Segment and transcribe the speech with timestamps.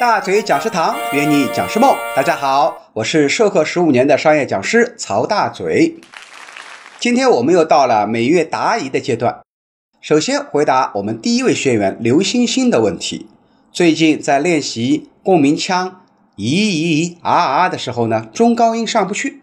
[0.00, 1.92] 大嘴讲师堂，约你讲师梦。
[2.14, 5.96] 大家好，我是授课十五年的商业讲师曹大嘴。
[7.00, 9.40] 今天我们又到了每月答疑的阶段。
[10.00, 13.26] 首先回答我们第一位学员刘星星的问题：
[13.72, 16.04] 最近在练习共鸣腔
[16.38, 19.40] “咦咦咦啊啊”的时候呢，中高音上不去。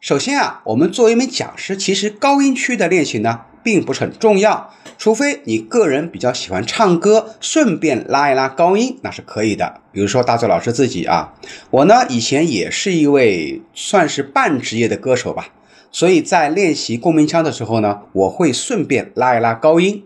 [0.00, 4.72] 首先啊，我们作为一名讲师，其实高音区的练习呢，并不是很重要。
[4.98, 9.80] 除非你个人比较喜欢唱歌，顺便拉一拉高音，那是可以的。
[9.90, 11.34] 比如说大周老师自己啊，
[11.70, 15.48] 我呢以前也是一位算是半职业的歌手吧，
[15.90, 20.04] 所以在练习共鸣腔的时候呢，我会顺便拉一拉高音。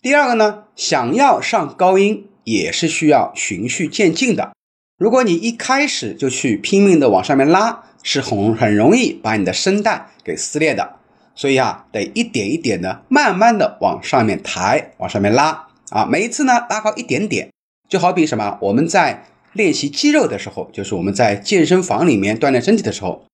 [0.00, 4.52] 第二个呢，想要上高音也是需要循序渐进的。
[4.98, 10.96] 如果你一开始就去拼命的往上面拉，是很很容易把你的声带给撕裂的。
[11.34, 16.04] 所以啊，得一点一点的，慢慢的往上面抬，往上面拉啊。
[16.04, 17.50] 每一次呢，拉高一点点，
[17.88, 18.58] 就好比什么？
[18.60, 23.24] 我们在练习肌肉的时候，就是我们在健身房里面锻炼身体的时候，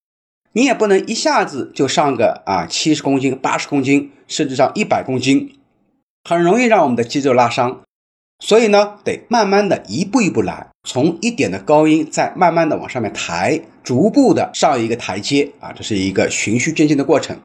[0.53, 5.59] 你也不能一下子就上个啊七十公斤、八十公斤，甚至上一百公斤，
[6.23, 7.81] 很容易让我们的肌肉拉伤。
[8.41, 17.37] 所以呢，得慢慢的一步一步来，从一点的高音，再慢慢的往上面抬，逐步的上一个台阶啊，这是一个循序渐进的过程。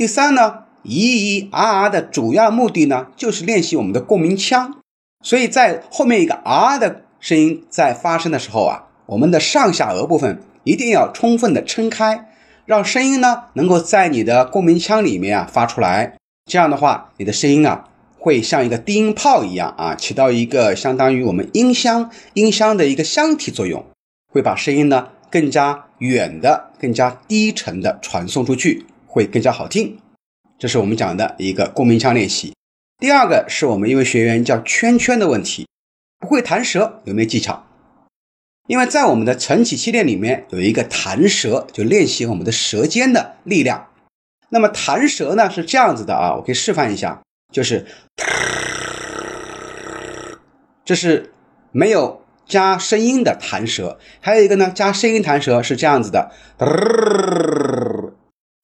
[0.00, 4.78] 第三呢，咦咦啊啊的主要目的呢，就是练习我们的共鸣腔。
[5.22, 12.30] 所以在后面一个啊的声音在发声的时候啊，我们的上下颚部分一定要充分的撑开，
[12.64, 16.16] 让声音呢能够在你的共鸣腔里面啊发出来。
[16.50, 17.84] 这样的话，你的声音啊
[18.18, 23.84] 会像一个低音炮一样啊，起到一个相当于我们音箱音箱的一个箱体作用，
[24.32, 28.86] 会把声音呢更加远的、更加低沉的传送出去。
[29.10, 29.98] 会更加好听，
[30.56, 32.54] 这是我们讲的一个共鸣腔练习。
[32.98, 35.66] 第二个是我们一位学员叫圈圈的问题，
[36.20, 37.66] 不会弹舌，有没有技巧？
[38.68, 43.88] 因为在我们的晨起系列里面有一个弹舌，就练习我们的舌尖的力量。
[44.50, 47.20] 那么弹舌呢是这样子的啊，我可以示范一下，
[47.52, 47.86] 就是，
[50.84, 51.32] 这是
[51.72, 53.98] 没有加声音的弹舌。
[54.20, 56.30] 还有一个呢，加声音弹舌是这样子的。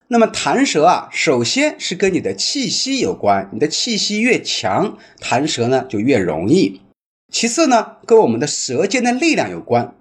[0.09, 6.81] 那么弹舌啊，首先是跟你的气息有关，你的气息越强，弹舌呢就越容易。
[7.33, 9.95] 其次呢，跟我们的舌尖的力量有关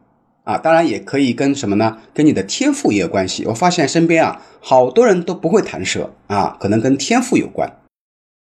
[0.44, 1.98] 啊，当然也可以跟什么呢？
[2.14, 3.46] 跟你的天赋也有关系。
[3.48, 7.82] 我发现身边啊，好多人都不会弹舌啊，可能跟天赋有关。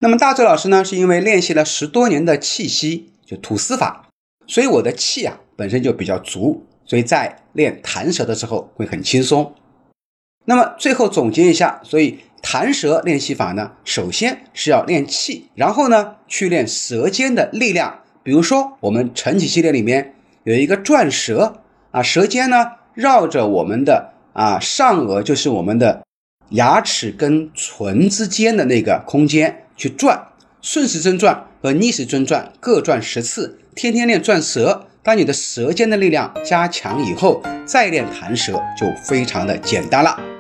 [0.00, 4.08] 那么大周老师呢，是因为练习了十多年的气息，就吐丝法，
[4.48, 9.54] 所以我的气啊本身就比较足，所以在练弹舌的时候会很轻松。
[10.46, 18.00] 那么最后总结一下，所以弹舌练习法呢，首先是要练气，然后呢去练舌尖的力量。
[18.22, 20.14] 比如说我们晨起系列里面
[20.44, 26.02] 有一个转舌啊，舌尖呢绕着我们的啊上颚，就是我们的
[26.50, 30.28] 牙齿跟唇之间的那个空间去转，
[30.62, 34.86] 顺时针转和逆时针转各转十次，天天练转舌。
[35.02, 40.35] 当你的舌尖的力量加强以后，再练弹舌就非常的简单了。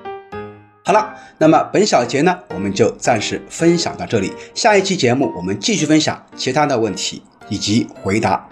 [0.86, 4.32] 好了，那么本小节呢，我们就暂时分享到这里。
[4.54, 8.48] 下一期节目我们继续分享其他的问题以及回答